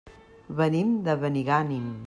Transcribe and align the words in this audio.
Venim 0.61 0.95
de 1.09 1.17
Benigànim. 1.27 1.89